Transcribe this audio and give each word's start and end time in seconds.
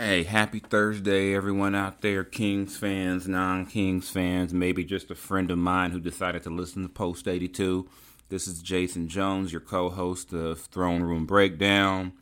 Hey, 0.00 0.22
happy 0.22 0.60
Thursday, 0.60 1.34
everyone 1.34 1.74
out 1.74 2.02
there, 2.02 2.22
Kings 2.22 2.76
fans, 2.76 3.26
non 3.26 3.66
Kings 3.66 4.08
fans, 4.08 4.54
maybe 4.54 4.84
just 4.84 5.10
a 5.10 5.16
friend 5.16 5.50
of 5.50 5.58
mine 5.58 5.90
who 5.90 5.98
decided 5.98 6.44
to 6.44 6.50
listen 6.50 6.84
to 6.84 6.88
Post 6.88 7.26
82. 7.26 7.88
This 8.28 8.46
is 8.46 8.62
Jason 8.62 9.08
Jones, 9.08 9.50
your 9.50 9.60
co 9.60 9.88
host 9.90 10.32
of 10.32 10.60
Throne 10.60 11.02
Room 11.02 11.26
Breakdown, 11.26 12.12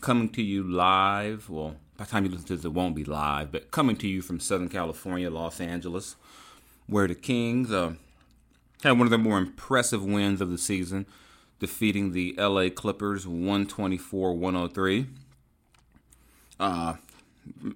coming 0.00 0.28
to 0.30 0.42
you 0.42 0.64
live. 0.64 1.48
Well, 1.48 1.76
by 1.96 2.02
the 2.02 2.10
time 2.10 2.24
you 2.24 2.32
listen 2.32 2.48
to 2.48 2.56
this, 2.56 2.64
it 2.64 2.72
won't 2.72 2.96
be 2.96 3.04
live, 3.04 3.52
but 3.52 3.70
coming 3.70 3.94
to 3.98 4.08
you 4.08 4.22
from 4.22 4.40
Southern 4.40 4.68
California, 4.68 5.30
Los 5.30 5.60
Angeles, 5.60 6.16
where 6.88 7.06
the 7.06 7.14
Kings 7.14 7.70
uh, 7.70 7.92
had 8.82 8.98
one 8.98 9.02
of 9.02 9.10
their 9.10 9.20
more 9.20 9.38
impressive 9.38 10.02
wins 10.04 10.40
of 10.40 10.50
the 10.50 10.58
season, 10.58 11.06
defeating 11.60 12.10
the 12.10 12.34
LA 12.36 12.70
Clippers 12.70 13.24
124 13.24 14.34
103. 14.34 15.06
Uh, 16.58 16.94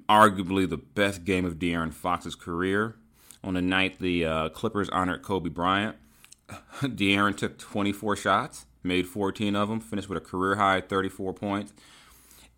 arguably 0.09 0.69
the 0.69 0.77
best 0.77 1.25
game 1.25 1.45
of 1.45 1.59
De'Aaron 1.59 1.93
Fox's 1.93 2.35
career. 2.35 2.97
On 3.43 3.55
the 3.55 3.63
night 3.63 3.99
the 3.99 4.25
uh, 4.25 4.49
Clippers 4.51 4.89
honored 4.91 5.23
Kobe 5.23 5.51
Bryant, 5.51 5.97
De'Aaron 6.81 7.37
took 7.37 7.59
24 7.59 8.17
shots, 8.17 8.67
made 8.83 9.07
14 9.07 9.55
of 9.57 9.69
them, 9.69 9.81
finished 9.81 10.09
with 10.09 10.19
a 10.19 10.25
career 10.25 10.57
high 10.57 10.81
34 10.81 11.35
points, 11.35 11.73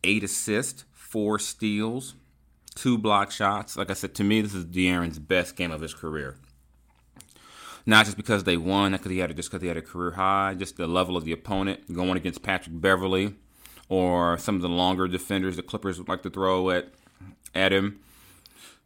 eight 0.05 0.23
assists, 0.23 0.85
four 0.93 1.39
steals, 1.39 2.15
two 2.75 2.99
block 2.99 3.31
shots. 3.31 3.77
Like 3.77 3.91
I 3.91 3.95
said, 3.95 4.15
to 4.17 4.25
me, 4.25 4.41
this 4.41 4.55
is 4.55 4.65
De'Aaron's 4.65 5.19
best 5.19 5.57
game 5.57 5.73
of 5.73 5.81
his 5.81 5.95
career. 5.95 6.37
Not 7.89 8.05
just 8.05 8.17
because 8.17 8.45
they 8.45 8.57
won, 8.57 8.93
because 8.93 9.13
he 9.13 9.19
had 9.19 9.35
just 9.37 9.51
because 9.51 9.63
he 9.63 9.69
had 9.69 9.77
a 9.77 9.83
career 9.83 10.13
high, 10.13 10.55
just 10.55 10.77
the 10.77 10.89
level 10.89 11.17
of 11.17 11.25
the 11.25 11.31
opponent 11.33 11.93
going 11.93 12.17
against 12.17 12.43
Patrick 12.43 12.81
Beverley 12.81 13.35
or 13.89 14.39
some 14.39 14.57
of 14.57 14.63
the 14.63 14.69
longer 14.69 15.07
defenders 15.09 15.57
the 15.57 15.63
Clippers 15.63 15.99
would 15.99 16.09
like 16.09 16.23
to 16.23 16.31
throw 16.31 16.71
at 16.71 16.89
at 17.55 17.73
him. 17.73 18.01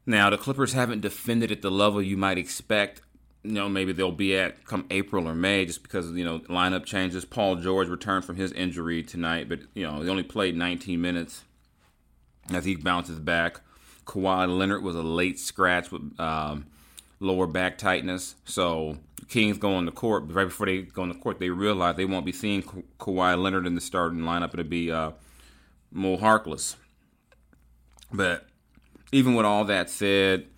Now, 0.06 0.30
the 0.30 0.38
Clippers 0.38 0.72
haven't 0.72 1.00
defended 1.00 1.52
at 1.52 1.62
the 1.62 1.70
level 1.70 2.00
you 2.00 2.16
might 2.16 2.38
expect. 2.38 3.02
You 3.42 3.52
know, 3.52 3.68
maybe 3.68 3.92
they'll 3.92 4.12
be 4.12 4.36
at 4.36 4.64
come 4.64 4.86
April 4.90 5.28
or 5.28 5.34
May 5.34 5.64
just 5.64 5.82
because, 5.82 6.10
you 6.12 6.24
know, 6.24 6.40
lineup 6.40 6.84
changes. 6.84 7.24
Paul 7.24 7.56
George 7.56 7.88
returned 7.88 8.24
from 8.24 8.36
his 8.36 8.52
injury 8.52 9.02
tonight, 9.02 9.48
but, 9.48 9.60
you 9.74 9.86
know, 9.86 10.02
he 10.02 10.08
only 10.08 10.22
played 10.22 10.56
19 10.56 11.00
minutes 11.00 11.44
as 12.52 12.64
he 12.64 12.76
bounces 12.76 13.18
back. 13.18 13.60
Kawhi 14.04 14.48
Leonard 14.48 14.82
was 14.82 14.96
a 14.96 15.02
late 15.02 15.38
scratch 15.38 15.90
with 15.90 16.18
um, 16.18 16.66
lower 17.20 17.46
back 17.46 17.78
tightness. 17.78 18.34
So 18.44 18.98
Kings 19.30 19.58
go 19.58 19.74
on 19.74 19.86
the 19.86 19.92
court, 19.92 20.24
right 20.26 20.44
before 20.44 20.66
they 20.66 20.82
go 20.82 21.02
on 21.02 21.08
the 21.08 21.14
court, 21.14 21.38
they 21.38 21.50
realize 21.50 21.94
they 21.94 22.04
won't 22.04 22.26
be 22.26 22.32
seeing 22.32 22.62
Ka- 22.62 22.82
Kawhi 22.98 23.40
Leonard 23.40 23.64
in 23.64 23.76
the 23.76 23.80
starting 23.80 24.20
lineup. 24.20 24.52
It'll 24.52 24.64
be 24.64 24.90
uh, 24.90 25.12
Mo 25.92 26.16
Harkless. 26.16 26.74
But 28.12 28.48
even 29.12 29.36
with 29.36 29.46
all 29.46 29.64
that 29.66 29.88
said, 29.88 30.48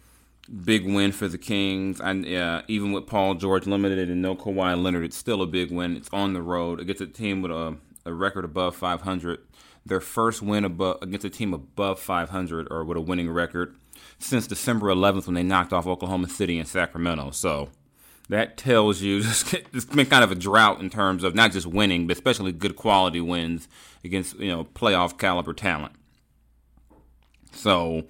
big 0.64 0.87
win 0.87 1.12
for 1.12 1.29
the 1.29 1.37
Kings. 1.37 2.01
And 2.01 2.27
uh, 2.27 2.62
even 2.67 2.92
with 2.92 3.06
Paul 3.06 3.34
George 3.34 3.67
limited 3.67 4.09
and 4.09 4.23
no 4.23 4.34
Kawhi 4.34 4.83
Leonard, 4.83 5.05
it's 5.05 5.19
still 5.19 5.42
a 5.42 5.47
big 5.47 5.70
win. 5.70 5.95
It's 5.95 6.09
on 6.11 6.33
the 6.33 6.42
road 6.42 6.81
against 6.81 7.03
a 7.03 7.07
team 7.07 7.42
with 7.42 7.53
a, 7.53 7.77
a 8.07 8.14
record 8.14 8.47
above 8.47 8.75
500. 8.75 9.41
Their 9.84 10.01
first 10.01 10.41
win 10.41 10.64
above 10.64 11.03
against 11.03 11.27
a 11.27 11.31
team 11.31 11.53
above 11.53 12.01
500 12.01 12.69
or 12.70 12.84
with 12.84 12.97
a 12.97 13.03
winning 13.03 13.31
record 13.31 13.77
since 14.19 14.47
December 14.47 14.86
11th 14.86 15.27
when 15.27 15.34
they 15.34 15.42
knocked 15.42 15.75
off 15.75 15.86
Oklahoma 15.86 16.31
City 16.31 16.59
and 16.59 16.67
Sacramento. 16.67 17.33
So 17.33 17.69
that 18.28 18.56
tells 18.56 19.03
you 19.03 19.19
it's 19.23 19.84
been 19.84 20.06
kind 20.06 20.25
of 20.25 20.31
a 20.31 20.37
drought 20.37 20.81
in 20.81 20.91
terms 20.91 21.25
of 21.25 21.34
not 21.34 21.53
just 21.53 21.67
winning, 21.67 22.06
but 22.06 22.17
especially 22.17 22.53
good 22.53 22.77
quality 22.77 23.20
wins 23.20 23.69
against 24.05 24.39
you 24.39 24.51
know 24.51 24.64
playoff 24.64 25.19
caliber 25.19 25.53
talent. 25.53 25.95
So 27.52 28.05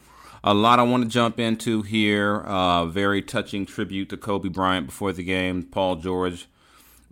a 0.44 0.54
lot 0.54 0.78
I 0.78 0.82
want 0.82 1.04
to 1.04 1.08
jump 1.08 1.38
into 1.38 1.82
here. 1.82 2.38
Uh, 2.40 2.86
very 2.86 3.22
touching 3.22 3.66
tribute 3.66 4.08
to 4.10 4.16
Kobe 4.16 4.48
Bryant 4.48 4.86
before 4.86 5.12
the 5.12 5.24
game. 5.24 5.62
Paul 5.62 5.96
George 5.96 6.48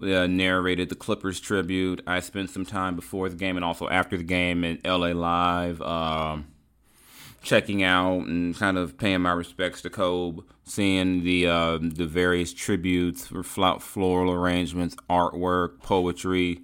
uh, 0.03 0.27
narrated 0.27 0.89
the 0.89 0.95
Clippers 0.95 1.41
tribute. 1.41 2.03
I 2.07 2.21
spent 2.21 2.51
some 2.51 2.65
time 2.65 2.97
before 2.97 3.29
the 3.29 3.37
game 3.37 3.57
and 3.57 3.65
also 3.65 3.89
after 3.89 4.17
the 4.17 4.25
game 4.25 4.65
in 4.65 4.81
LA 4.85 5.09
Live, 5.09 5.81
um, 5.83 6.47
checking 7.43 7.83
out 7.83 8.27
and 8.27 8.57
kind 8.57 8.77
of 8.77 8.99
paying 8.99 9.23
my 9.23 9.33
respects 9.33 9.83
to 9.83 9.91
Kobe, 9.91 10.43
seeing 10.65 11.25
the 11.25 11.47
uh, 11.47 11.79
the 11.81 12.07
various 12.07 12.53
tributes, 12.53 13.27
floral 13.27 14.33
arrangements, 14.33 14.97
artwork, 15.09 15.81
poetry. 15.83 16.61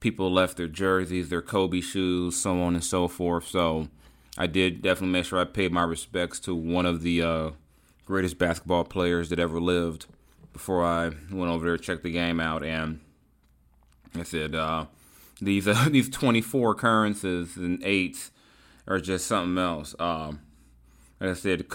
People 0.00 0.32
left 0.32 0.56
their 0.56 0.66
jerseys, 0.66 1.28
their 1.28 1.42
Kobe 1.42 1.80
shoes, 1.80 2.36
so 2.36 2.60
on 2.60 2.74
and 2.74 2.84
so 2.84 3.06
forth. 3.06 3.46
So 3.46 3.88
I 4.36 4.46
did 4.46 4.82
definitely 4.82 5.12
make 5.12 5.26
sure 5.26 5.38
I 5.38 5.44
paid 5.44 5.72
my 5.72 5.84
respects 5.84 6.40
to 6.40 6.54
one 6.54 6.86
of 6.86 7.02
the 7.02 7.22
uh, 7.22 7.50
greatest 8.04 8.36
basketball 8.36 8.84
players 8.84 9.28
that 9.28 9.38
ever 9.38 9.60
lived 9.60 10.06
before 10.52 10.84
I 10.84 11.10
went 11.30 11.50
over 11.50 11.64
there 11.64 11.76
to 11.76 11.82
check 11.82 12.02
the 12.02 12.10
game 12.10 12.40
out. 12.40 12.64
And 12.64 13.00
I 14.14 14.24
said, 14.24 14.54
uh, 14.54 14.86
these 15.40 15.68
uh, 15.68 15.86
these 15.90 16.08
24 16.08 16.72
occurrences 16.72 17.56
and 17.56 17.82
eights 17.84 18.30
are 18.86 19.00
just 19.00 19.26
something 19.26 19.62
else. 19.62 19.94
Um, 19.98 20.40
like 21.20 21.30
I 21.30 21.34
said, 21.34 21.66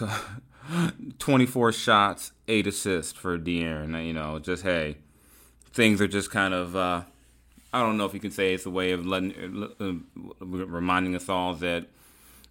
24 1.19 1.71
shots, 1.71 2.31
eight 2.47 2.67
assists 2.67 3.13
for 3.13 3.37
De'Aaron. 3.37 4.05
You 4.05 4.13
know, 4.13 4.39
just 4.39 4.63
hey, 4.63 4.97
things 5.73 6.01
are 6.01 6.07
just 6.07 6.31
kind 6.31 6.53
of. 6.53 6.75
Uh, 6.75 7.03
I 7.73 7.81
don't 7.81 7.97
know 7.97 8.05
if 8.05 8.13
you 8.13 8.19
can 8.19 8.31
say 8.31 8.53
it's 8.53 8.65
a 8.65 8.69
way 8.69 8.91
of 8.91 9.05
letting, 9.05 9.69
uh, 9.79 10.45
reminding 10.45 11.15
us 11.15 11.27
all 11.29 11.53
that 11.55 11.87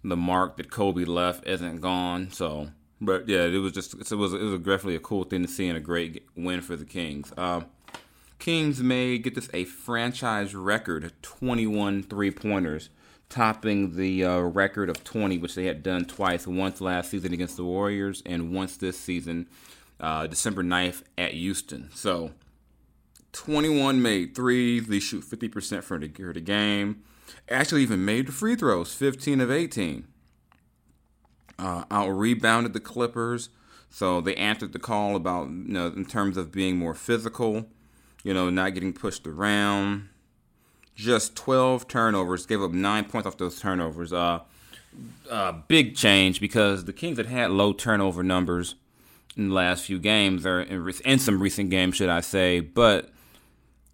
the 0.03 0.15
mark 0.15 0.57
that 0.57 0.71
Kobe 0.71 1.05
left 1.05 1.45
isn't 1.47 1.81
gone. 1.81 2.31
So, 2.31 2.69
but 3.01 3.27
yeah, 3.27 3.43
it 3.43 3.57
was 3.57 3.73
just 3.73 3.93
it 3.93 4.15
was 4.15 4.33
it 4.33 4.41
was 4.41 4.59
definitely 4.59 4.95
a 4.95 4.99
cool 4.99 5.23
thing 5.23 5.41
to 5.41 5.47
see 5.47 5.67
and 5.67 5.77
a 5.77 5.81
great 5.81 6.27
win 6.35 6.61
for 6.61 6.75
the 6.75 6.85
Kings. 6.85 7.33
Uh, 7.37 7.61
Kings 8.39 8.81
may 8.81 9.17
get 9.17 9.35
this 9.35 9.49
a 9.53 9.65
franchise 9.65 10.53
record 10.53 11.11
21 11.21 12.03
three 12.03 12.31
pointers, 12.31 12.89
topping 13.29 13.95
the 13.95 14.23
uh, 14.23 14.39
record 14.39 14.89
of 14.89 15.03
20, 15.03 15.37
which 15.37 15.55
they 15.55 15.65
had 15.65 15.83
done 15.83 16.05
twice 16.05 16.47
once 16.47 16.81
last 16.81 17.11
season 17.11 17.33
against 17.33 17.57
the 17.57 17.65
Warriors 17.65 18.23
and 18.25 18.53
once 18.53 18.77
this 18.77 18.99
season, 18.99 19.47
uh, 19.99 20.27
December 20.27 20.63
9th 20.63 21.03
at 21.17 21.33
Houston. 21.33 21.89
So, 21.93 22.31
21 23.33 24.01
made 24.01 24.35
threes. 24.35 24.87
They 24.87 24.99
shoot 24.99 25.23
50% 25.23 25.83
for 25.83 25.97
the, 25.97 26.07
for 26.09 26.33
the 26.33 26.41
game 26.41 27.03
actually 27.49 27.81
even 27.81 28.03
made 28.03 28.27
the 28.27 28.31
free 28.31 28.55
throws, 28.55 28.93
15 28.93 29.41
of 29.41 29.51
18. 29.51 30.07
Uh, 31.59 31.83
out 31.89 32.09
rebounded 32.09 32.73
the 32.73 32.79
Clippers, 32.79 33.49
so 33.89 34.21
they 34.21 34.35
answered 34.35 34.73
the 34.73 34.79
call 34.79 35.15
about 35.15 35.47
you 35.47 35.73
know 35.73 35.87
in 35.87 36.05
terms 36.05 36.37
of 36.37 36.51
being 36.51 36.77
more 36.77 36.93
physical, 36.93 37.65
you 38.23 38.31
know, 38.31 38.51
not 38.51 38.75
getting 38.75 38.93
pushed 38.93 39.25
around. 39.25 40.07
Just 40.97 41.35
12 41.35 41.87
turnovers, 41.87 42.47
gave 42.47 42.61
up 42.61 42.71
nine 42.71 43.05
points 43.05 43.27
off 43.27 43.37
those 43.37 43.59
turnovers. 43.59 44.11
Uh, 44.11 44.39
uh, 45.29 45.51
big 45.67 45.95
change 45.95 46.41
because 46.41 46.85
the 46.85 46.93
Kings 46.93 47.17
had 47.17 47.27
had 47.27 47.51
low 47.51 47.71
turnover 47.71 48.23
numbers 48.23 48.73
in 49.35 49.49
the 49.49 49.53
last 49.53 49.85
few 49.85 49.99
games, 49.99 50.43
or 50.43 50.61
in, 50.61 50.91
in 51.05 51.19
some 51.19 51.39
recent 51.39 51.69
games, 51.69 51.95
should 51.95 52.09
I 52.09 52.21
say, 52.21 52.59
but 52.61 53.11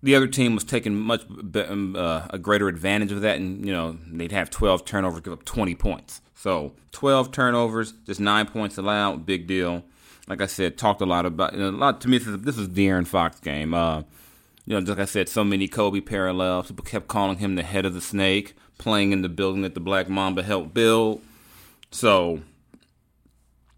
the 0.02 0.16
other 0.16 0.28
team 0.28 0.56
was 0.56 0.64
taking 0.64 0.96
much 0.96 1.24
um, 1.30 1.96
uh, 1.98 2.28
a 2.30 2.38
greater 2.38 2.70
advantage 2.70 3.12
of 3.12 3.20
that, 3.22 3.38
and 3.38 3.66
you 3.66 3.74
know 3.74 3.98
they'd 4.10 4.32
have 4.32 4.50
12 4.50 4.86
turnovers, 4.86 5.20
give 5.20 5.34
up 5.34 5.44
20 5.44 5.76
points. 5.76 6.22
So 6.36 6.74
12 6.94 7.32
turnovers, 7.32 7.94
just 8.06 8.22
nine 8.22 8.48
points 8.48 8.78
allowed, 8.78 9.26
big 9.26 9.46
deal. 9.46 9.84
Like 10.28 10.42
I 10.42 10.46
said, 10.46 10.78
talked 10.78 11.02
a 11.02 11.06
lot 11.06 11.26
about 11.26 11.54
you 11.54 11.60
know, 11.60 11.70
a 11.70 11.72
lot 11.72 12.00
to 12.02 12.08
me. 12.08 12.18
This 12.18 12.28
is, 12.28 12.42
this 12.42 12.58
is 12.58 12.70
De'Aaron 12.70 13.06
Fox 13.06 13.40
game. 13.42 13.74
Uh, 13.74 14.04
you 14.66 14.80
know, 14.80 14.92
like 14.92 15.00
I 15.00 15.06
said, 15.06 15.30
so 15.30 15.44
many 15.44 15.68
Kobe 15.68 16.02
parallels. 16.02 16.68
People 16.68 16.86
kept 16.86 17.08
calling 17.08 17.38
him 17.38 17.56
the 17.56 17.64
head 17.64 17.86
of 17.86 17.94
the 17.94 18.02
snake, 18.02 18.56
playing 18.78 19.12
in 19.12 19.22
the 19.22 19.30
building 19.30 19.62
that 19.64 19.74
the 19.74 19.80
Black 19.80 20.10
Mamba 20.10 20.44
helped 20.44 20.74
build. 20.74 21.22
So 21.92 22.42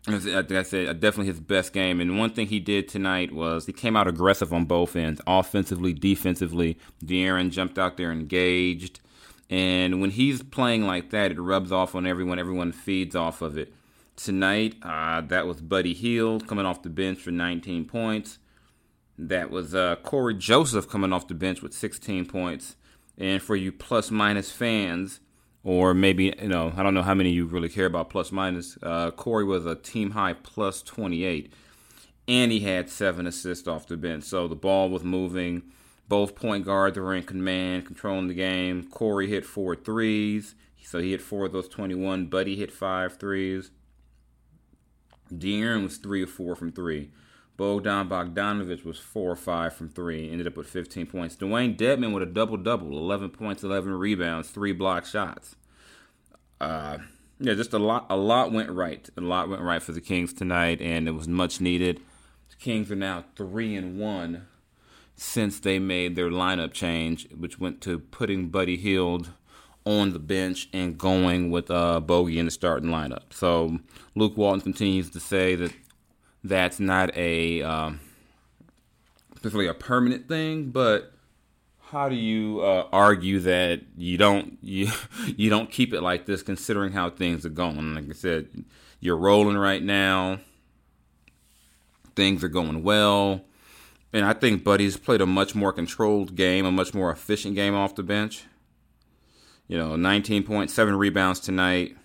like 0.08 0.52
I 0.52 0.64
said, 0.64 1.00
definitely 1.00 1.28
his 1.28 1.40
best 1.40 1.74
game. 1.74 2.00
And 2.00 2.20
one 2.20 2.30
thing 2.32 2.48
he 2.48 2.60
did 2.60 2.88
tonight 2.88 3.32
was 3.32 3.66
he 3.66 3.74
came 3.74 3.96
out 3.96 4.08
aggressive 4.08 4.54
on 4.54 4.66
both 4.66 4.96
ends, 4.96 5.22
offensively, 5.26 5.94
defensively. 5.94 6.78
De'Aaron 7.04 7.50
jumped 7.50 7.80
out 7.80 7.98
there 7.98 8.12
engaged. 8.12 9.00
And 9.50 10.02
when 10.02 10.12
he's 10.12 10.42
playing 10.44 10.86
like 10.86 11.10
that, 11.12 11.32
it 11.32 11.40
rubs 11.40 11.72
off 11.72 11.96
on 11.96 12.06
everyone. 12.06 12.40
Everyone 12.40 12.72
feeds 12.72 13.16
off 13.16 13.42
of 13.42 13.58
it. 13.58 13.74
Tonight, 14.16 14.76
uh, 14.82 15.22
that 15.22 15.46
was 15.46 15.62
Buddy 15.62 15.94
Hield 15.94 16.48
coming 16.48 16.66
off 16.66 16.84
the 16.84 16.90
bench 16.90 17.20
for 17.20 17.32
19 17.32 17.86
points. 17.86 18.38
That 19.18 19.50
was 19.50 19.74
uh, 19.74 19.96
Cory 19.98 20.34
Joseph 20.34 20.90
coming 20.90 21.14
off 21.14 21.28
the 21.28 21.34
bench 21.34 21.62
with 21.62 21.74
16 21.74 22.26
points. 22.26 22.76
And 23.18 23.42
for 23.42 23.56
you 23.56 23.72
plus 23.72 24.12
minus 24.12 24.52
fans, 24.52 25.22
or 25.64 25.94
maybe 25.94 26.34
you 26.42 26.50
know 26.50 26.74
I 26.76 26.84
don't 26.84 26.94
know 26.94 27.02
how 27.02 27.14
many 27.14 27.30
of 27.30 27.36
you 27.36 27.46
really 27.46 27.70
care 27.70 27.86
about 27.86 28.10
plus 28.10 28.32
minus. 28.32 28.78
Uh, 28.84 29.12
Cory 29.12 29.46
was 29.46 29.66
a 29.66 29.76
team 29.76 30.12
high 30.12 30.34
plus 30.34 30.82
28, 30.82 31.54
and 32.28 32.52
he 32.52 32.60
had 32.60 32.90
seven 32.90 33.26
assists 33.26 33.68
off 33.68 33.88
the 33.88 33.96
bench. 33.96 34.26
So 34.26 34.48
the 34.48 34.56
ball 34.56 34.90
was 34.90 35.04
moving. 35.04 35.64
Both 36.08 36.36
point 36.36 36.66
guards 36.66 37.00
were 37.00 37.16
in 37.16 37.24
command, 37.24 37.86
controlling 37.86 38.28
the 38.28 38.34
game. 38.34 38.88
Cory 38.90 39.28
hit 39.28 39.46
four 39.46 39.76
threes. 39.76 40.56
So 40.84 41.00
he 41.00 41.12
hit 41.12 41.22
four 41.22 41.48
of 41.48 41.52
those 41.52 41.68
21. 41.68 42.28
Buddy 42.28 42.56
hit 42.56 42.72
five 42.72 43.18
threes. 43.18 43.72
De'Aaron 45.34 45.84
was 45.84 45.98
three 45.98 46.22
or 46.22 46.28
four 46.28 46.56
from 46.56 46.72
three. 46.72 47.10
Bogdan 47.58 48.10
Bogdanovic 48.10 48.84
was 48.84 49.00
four 49.00 49.32
or 49.32 49.36
five 49.36 49.74
from 49.74 49.90
three. 49.90 50.30
Ended 50.30 50.48
up 50.48 50.58
with 50.58 50.68
15 50.68 51.06
points. 51.08 51.36
Dewayne 51.36 51.78
Dedmon 51.78 52.14
with 52.14 52.24
a 52.24 52.28
double 52.28 52.58
double, 52.58 52.98
11 52.98 53.30
points, 53.30 53.64
11 53.64 53.94
rebounds, 53.94 54.50
three 54.50 54.74
block 54.74 55.06
shots. 55.06 55.56
Uh, 56.60 56.98
yeah, 57.40 57.54
just 57.54 57.74
a 57.74 57.80
lot. 57.80 58.06
A 58.10 58.18
lot 58.18 58.52
went 58.52 58.70
right. 58.70 59.10
A 59.18 59.22
lot 59.22 59.50
went 59.50 59.62
right 59.62 59.82
for 59.82 59.92
the 59.92 60.02
Kings 60.02 60.34
tonight, 60.34 60.82
and 60.82 61.08
it 61.08 61.12
was 61.12 61.28
much 61.28 61.62
needed. 61.62 62.02
The 62.50 62.56
Kings 62.58 62.92
are 62.92 62.96
now 62.96 63.26
three 63.36 63.76
and 63.76 64.00
one 64.00 64.48
since 65.16 65.60
they 65.60 65.80
made 65.80 66.16
their 66.16 66.30
lineup 66.30 66.74
change, 66.74 67.30
which 67.32 67.60
went 67.60 67.82
to 67.82 68.00
putting 68.00 68.50
Buddy 68.50 68.78
Hield 68.78 69.32
on 69.86 70.14
the 70.14 70.20
bench 70.20 70.68
and 70.74 70.98
going 70.98 71.52
with 71.52 71.70
uh, 71.70 72.00
Bogey 72.00 72.40
in 72.40 72.46
the 72.46 72.52
starting 72.52 72.90
lineup. 72.90 73.32
So 73.32 73.80
Luke 74.16 74.36
Walton 74.36 74.62
continues 74.62 75.10
to 75.12 75.20
say 75.20 75.56
that 75.56 75.72
that's 76.46 76.80
not 76.80 77.16
a 77.18 77.62
um, 77.64 78.00
a 79.44 79.74
permanent 79.74 80.28
thing, 80.28 80.72
but 80.72 81.12
how 81.90 82.10
do 82.10 82.16
you 82.16 82.62
uh, 82.62 82.88
argue 82.92 83.40
that 83.42 83.82
you 83.98 84.18
don't 84.18 84.58
you 84.62 84.92
you 85.26 85.50
don't 85.50 85.72
keep 85.72 85.94
it 85.94 86.02
like 86.02 86.26
this, 86.26 86.44
considering 86.44 86.94
how 86.94 87.10
things 87.10 87.46
are 87.46 87.50
going? 87.50 87.96
Like 87.96 88.10
I 88.10 88.14
said, 88.14 88.66
you're 89.00 89.18
rolling 89.18 89.58
right 89.58 89.84
now. 89.84 90.40
Things 92.16 92.44
are 92.44 92.50
going 92.50 92.84
well. 92.84 93.42
And 94.14 94.24
I 94.24 94.32
think 94.32 94.64
Buddy's 94.64 94.96
played 94.96 95.20
a 95.20 95.26
much 95.26 95.56
more 95.56 95.74
controlled 95.74 96.36
game, 96.36 96.66
a 96.66 96.72
much 96.72 96.94
more 96.94 97.12
efficient 97.12 97.56
game 97.56 97.76
off 97.76 97.96
the 97.96 98.04
bench. 98.04 98.46
You 99.68 99.78
know, 99.78 99.90
19.7 99.92 100.98
rebounds 100.98 101.42
tonight. 101.42 101.98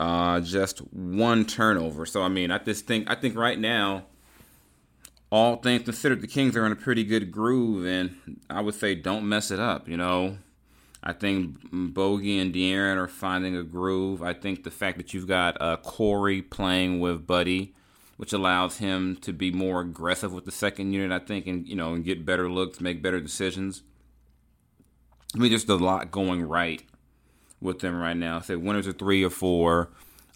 Uh, 0.00 0.40
just 0.40 0.78
one 0.94 1.44
turnover. 1.44 2.06
So 2.06 2.22
I 2.22 2.28
mean, 2.28 2.50
I 2.50 2.56
just 2.56 2.86
think 2.86 3.10
I 3.10 3.14
think 3.14 3.36
right 3.36 3.58
now, 3.58 4.04
all 5.28 5.56
things 5.56 5.82
considered, 5.82 6.22
the 6.22 6.26
Kings 6.26 6.56
are 6.56 6.64
in 6.64 6.72
a 6.72 6.76
pretty 6.76 7.04
good 7.04 7.30
groove, 7.30 7.84
and 7.84 8.40
I 8.48 8.62
would 8.62 8.74
say 8.74 8.94
don't 8.94 9.28
mess 9.28 9.50
it 9.50 9.60
up. 9.60 9.86
You 9.88 9.98
know, 9.98 10.38
I 11.04 11.12
think 11.12 11.58
Bogey 11.70 12.38
and 12.38 12.54
De'Aaron 12.54 12.96
are 12.96 13.08
finding 13.08 13.54
a 13.54 13.62
groove. 13.62 14.22
I 14.22 14.32
think 14.32 14.64
the 14.64 14.70
fact 14.70 14.96
that 14.96 15.12
you've 15.12 15.28
got 15.28 15.60
uh, 15.60 15.76
Cory 15.76 16.40
playing 16.40 17.00
with 17.00 17.26
Buddy 17.26 17.74
which 18.16 18.34
allows 18.34 18.76
him 18.76 19.16
to 19.16 19.32
be 19.32 19.50
more 19.50 19.80
aggressive 19.80 20.30
with 20.30 20.44
the 20.44 20.50
second 20.50 20.92
unit, 20.92 21.10
I 21.10 21.24
think, 21.24 21.46
and 21.46 21.66
you 21.66 21.74
know, 21.74 21.94
and 21.94 22.04
get 22.04 22.26
better 22.26 22.50
looks, 22.50 22.78
make 22.78 23.02
better 23.02 23.18
decisions. 23.18 23.82
I 25.34 25.38
mean, 25.38 25.50
just 25.50 25.70
a 25.70 25.76
lot 25.76 26.10
going 26.10 26.42
right 26.42 26.82
with 27.60 27.80
them 27.80 27.98
right 27.98 28.16
now. 28.16 28.40
Say 28.40 28.56
winners 28.56 28.88
are 28.88 28.92
three 28.92 29.22
or 29.24 29.30
four. 29.30 29.90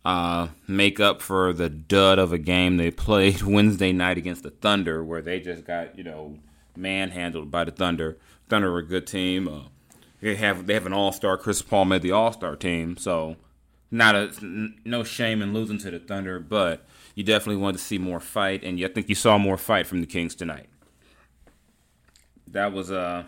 Uh, 0.04 0.48
make 0.68 1.00
up 1.00 1.22
for 1.22 1.52
the 1.54 1.70
dud 1.70 2.18
of 2.18 2.32
a 2.32 2.38
game 2.38 2.76
they 2.76 2.90
played 2.90 3.42
Wednesday 3.42 3.92
night 3.92 4.18
against 4.18 4.42
the 4.42 4.50
Thunder, 4.50 5.02
where 5.02 5.22
they 5.22 5.40
just 5.40 5.64
got 5.64 5.96
you 5.96 6.04
know 6.04 6.38
manhandled 6.76 7.50
by 7.50 7.64
the 7.64 7.70
Thunder. 7.70 8.18
Thunder 8.48 8.74
are 8.74 8.78
a 8.78 8.86
good 8.86 9.06
team. 9.06 9.48
Uh, 9.48 9.62
they 10.20 10.36
have 10.36 10.66
they 10.66 10.74
have 10.74 10.86
an 10.86 10.92
All 10.92 11.12
Star. 11.12 11.38
Chris 11.38 11.62
Paul 11.62 11.86
made 11.86 12.02
the 12.02 12.12
All 12.12 12.32
Star 12.32 12.56
team, 12.56 12.96
so 12.96 13.36
not 13.90 14.14
a 14.14 14.32
no 14.84 15.04
shame 15.04 15.40
in 15.40 15.54
losing 15.54 15.78
to 15.78 15.90
the 15.90 15.98
Thunder, 15.98 16.38
but 16.38 16.84
you 17.14 17.22
definitely 17.22 17.62
wanted 17.62 17.78
to 17.78 17.84
see 17.84 17.98
more 17.98 18.20
fight, 18.20 18.62
and 18.62 18.82
I 18.84 18.88
think 18.88 19.08
you 19.08 19.14
saw 19.14 19.38
more 19.38 19.56
fight 19.56 19.86
from 19.86 20.00
the 20.00 20.06
Kings 20.06 20.34
tonight. 20.34 20.68
That 22.48 22.72
was 22.72 22.90
a, 22.90 23.26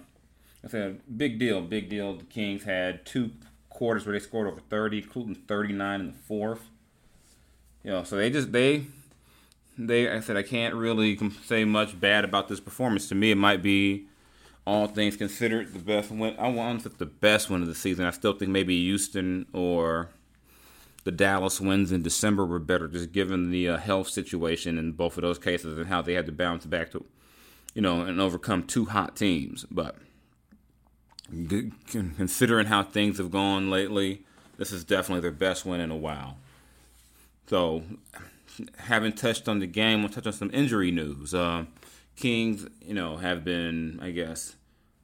a 0.72 0.90
big 1.16 1.38
deal. 1.38 1.60
Big 1.62 1.88
deal. 1.88 2.16
The 2.16 2.24
Kings 2.24 2.64
had 2.64 3.06
two 3.06 3.30
quarters 3.76 4.06
where 4.06 4.12
they 4.12 4.24
scored 4.24 4.48
over 4.48 4.60
30, 4.60 4.98
including 4.98 5.34
39 5.34 6.00
in 6.00 6.06
the 6.08 6.12
fourth. 6.12 6.70
You 7.84 7.92
know, 7.92 8.02
so 8.02 8.16
they 8.16 8.30
just 8.30 8.50
they 8.50 8.86
they 9.78 10.10
I 10.10 10.20
said 10.20 10.36
I 10.36 10.42
can't 10.42 10.74
really 10.74 11.18
say 11.44 11.64
much 11.64 11.98
bad 12.00 12.24
about 12.24 12.48
this 12.48 12.58
performance. 12.58 13.08
To 13.08 13.14
me, 13.14 13.30
it 13.30 13.36
might 13.36 13.62
be 13.62 14.06
all 14.66 14.88
things 14.88 15.16
considered 15.16 15.72
the 15.72 15.78
best 15.78 16.10
win. 16.10 16.34
I 16.38 16.48
want 16.48 16.98
the 16.98 17.06
best 17.06 17.48
win 17.50 17.62
of 17.62 17.68
the 17.68 17.74
season. 17.74 18.04
I 18.04 18.10
still 18.10 18.32
think 18.32 18.50
maybe 18.50 18.82
Houston 18.82 19.46
or 19.52 20.08
the 21.04 21.12
Dallas 21.12 21.60
wins 21.60 21.92
in 21.92 22.02
December 22.02 22.44
were 22.44 22.58
better, 22.58 22.88
just 22.88 23.12
given 23.12 23.50
the 23.50 23.68
uh, 23.68 23.76
health 23.76 24.08
situation 24.08 24.76
in 24.76 24.92
both 24.92 25.16
of 25.16 25.22
those 25.22 25.38
cases 25.38 25.78
and 25.78 25.86
how 25.86 26.02
they 26.02 26.14
had 26.14 26.26
to 26.26 26.32
bounce 26.32 26.66
back 26.66 26.90
to, 26.90 27.04
you 27.74 27.82
know, 27.82 28.00
and 28.00 28.20
overcome 28.20 28.64
two 28.64 28.86
hot 28.86 29.14
teams. 29.14 29.64
But 29.70 29.96
considering 31.28 32.66
how 32.66 32.82
things 32.82 33.18
have 33.18 33.30
gone 33.30 33.70
lately, 33.70 34.22
this 34.58 34.72
is 34.72 34.84
definitely 34.84 35.20
their 35.20 35.30
best 35.30 35.64
win 35.66 35.80
in 35.80 35.90
a 35.90 35.96
while. 35.96 36.36
So, 37.48 37.82
having 38.78 39.12
touched 39.12 39.48
on 39.48 39.58
the 39.58 39.66
game, 39.66 40.00
we'll 40.00 40.10
touch 40.10 40.26
on 40.26 40.32
some 40.32 40.50
injury 40.52 40.90
news. 40.90 41.34
Uh, 41.34 41.66
Kings, 42.16 42.66
you 42.80 42.94
know, 42.94 43.18
have 43.18 43.44
been, 43.44 43.98
I 44.00 44.10
guess, 44.10 44.56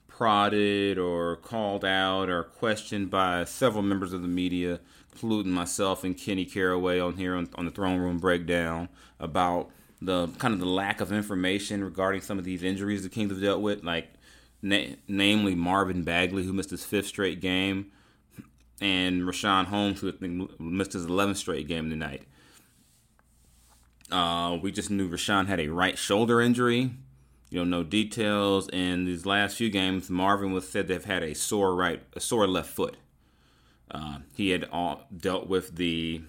prodded 0.08 0.98
or 0.98 1.36
called 1.36 1.84
out 1.84 2.28
or 2.30 2.44
questioned 2.44 3.10
by 3.10 3.44
several 3.44 3.82
members 3.82 4.12
of 4.12 4.22
the 4.22 4.28
media 4.28 4.80
including 5.12 5.52
myself 5.52 6.04
and 6.04 6.16
Kenny 6.16 6.44
Caraway 6.44 6.98
on 6.98 7.16
here 7.16 7.36
on, 7.36 7.48
on 7.54 7.64
the 7.64 7.70
Throne 7.70 7.98
Room 7.98 8.18
Breakdown 8.18 8.88
about 9.20 9.70
the 10.00 10.28
kind 10.38 10.52
of 10.54 10.60
the 10.60 10.66
lack 10.66 11.00
of 11.00 11.12
information 11.12 11.84
regarding 11.84 12.22
some 12.22 12.38
of 12.38 12.44
these 12.44 12.62
injuries 12.62 13.02
the 13.02 13.08
Kings 13.08 13.30
have 13.30 13.40
dealt 13.40 13.60
with, 13.60 13.84
like 13.84 14.12
na- 14.62 14.96
namely 15.08 15.54
Marvin 15.54 16.02
Bagley, 16.02 16.44
who 16.44 16.52
missed 16.52 16.70
his 16.70 16.84
fifth 16.84 17.08
straight 17.08 17.40
game, 17.40 17.90
and 18.80 19.22
Richaun 19.22 19.66
Holmes, 19.66 20.00
who 20.00 20.48
missed 20.58 20.92
his 20.92 21.06
11th 21.06 21.36
straight 21.36 21.68
game 21.68 21.90
tonight. 21.90 22.22
Uh, 24.10 24.58
we 24.62 24.70
just 24.70 24.90
knew 24.90 25.08
Richaun 25.08 25.46
had 25.46 25.60
a 25.60 25.68
right 25.68 25.98
shoulder 25.98 26.40
injury. 26.40 26.90
You 27.50 27.58
know, 27.58 27.78
no 27.78 27.82
details. 27.82 28.68
In 28.68 29.04
these 29.04 29.26
last 29.26 29.56
few 29.56 29.70
games, 29.70 30.08
Marvin 30.08 30.52
was 30.52 30.68
said 30.68 30.88
to 30.88 30.94
have 30.94 31.04
had 31.04 31.22
a 31.22 31.34
sore 31.34 31.74
right, 31.74 32.02
a 32.14 32.20
sore 32.20 32.46
left 32.46 32.70
foot. 32.70 32.96
Uh, 33.90 34.18
he 34.34 34.50
had 34.50 34.64
all, 34.72 35.06
dealt 35.14 35.48
with 35.48 35.76
the 35.76 36.22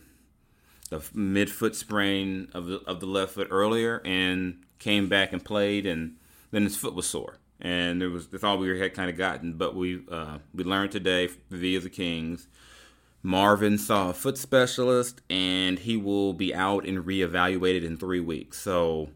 the 0.90 1.00
midfoot 1.00 1.76
sprain 1.76 2.50
of 2.54 2.68
the 2.68 2.82
of 2.86 3.00
the 3.00 3.06
left 3.06 3.34
foot 3.34 3.48
earlier, 3.50 4.02
and 4.06 4.64
came 4.80 5.08
back 5.08 5.32
and 5.32 5.44
played, 5.44 5.86
and 5.86 6.18
then 6.52 6.64
his 6.64 6.76
foot 6.76 6.94
was 6.94 7.08
sore, 7.08 7.38
and 7.62 8.02
there 8.02 8.10
was 8.10 8.28
that's 8.28 8.44
all 8.44 8.58
we 8.58 8.80
had 8.80 8.94
kind 8.94 9.10
of 9.10 9.18
gotten. 9.18 9.54
But 9.54 9.76
we 9.76 10.02
uh, 10.12 10.40
we 10.54 10.64
learned 10.64 10.92
today 10.92 11.30
via 11.50 11.80
the 11.80 11.90
Kings. 11.90 12.48
Marvin 13.26 13.78
saw 13.78 14.10
a 14.10 14.14
foot 14.14 14.38
specialist, 14.38 15.22
and 15.30 15.80
he 15.80 15.96
will 15.96 16.34
be 16.34 16.54
out 16.54 16.86
and 16.86 17.06
reevaluated 17.06 17.84
in 17.84 17.96
three 17.96 18.20
weeks. 18.20 18.60
So 18.60 19.10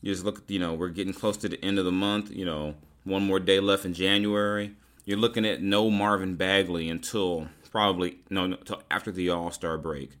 you 0.00 0.12
just 0.12 0.24
look, 0.24 0.44
you 0.46 0.58
know, 0.58 0.74
we're 0.74 0.88
getting 0.88 1.12
close 1.12 1.36
to 1.38 1.48
the 1.48 1.62
end 1.64 1.78
of 1.78 1.84
the 1.84 1.92
month. 1.92 2.30
You 2.30 2.44
know, 2.44 2.76
one 3.04 3.24
more 3.24 3.40
day 3.40 3.60
left 3.60 3.84
in 3.84 3.94
January. 3.94 4.72
You're 5.04 5.18
looking 5.18 5.44
at 5.44 5.62
no 5.62 5.90
Marvin 5.90 6.36
Bagley 6.36 6.88
until 6.88 7.48
probably 7.70 8.18
no, 8.30 8.46
no 8.46 8.58
after 8.90 9.10
the 9.10 9.30
All 9.30 9.50
Star 9.50 9.78
break. 9.78 10.12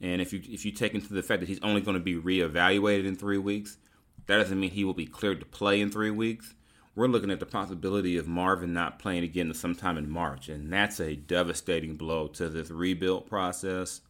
And 0.00 0.20
if 0.20 0.32
you 0.32 0.42
if 0.44 0.64
you 0.66 0.72
take 0.72 0.94
into 0.94 1.14
the 1.14 1.22
fact 1.22 1.40
that 1.40 1.48
he's 1.48 1.62
only 1.62 1.80
going 1.80 1.96
to 1.96 2.02
be 2.02 2.16
reevaluated 2.16 3.06
in 3.06 3.16
three 3.16 3.38
weeks, 3.38 3.78
that 4.26 4.36
doesn't 4.36 4.58
mean 4.60 4.70
he 4.70 4.84
will 4.84 4.94
be 4.94 5.06
cleared 5.06 5.40
to 5.40 5.46
play 5.46 5.80
in 5.80 5.90
three 5.90 6.10
weeks. 6.10 6.54
We're 6.96 7.08
looking 7.08 7.30
at 7.30 7.40
the 7.40 7.46
possibility 7.46 8.16
of 8.16 8.28
Marvin 8.28 8.72
not 8.72 8.98
playing 8.98 9.24
again 9.24 9.52
sometime 9.54 9.98
in 9.98 10.08
March, 10.08 10.48
and 10.48 10.72
that's 10.72 11.00
a 11.00 11.16
devastating 11.16 11.96
blow 11.96 12.28
to 12.28 12.48
this 12.48 12.70
rebuild 12.70 13.26
process. 13.26 14.00